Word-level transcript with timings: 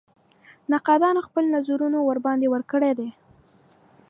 نقادانو 0.71 1.25
خپل 1.27 1.43
نظرونه 1.55 1.97
ورباندې 2.03 2.47
ورکړي 2.49 2.91
دي. 2.99 3.09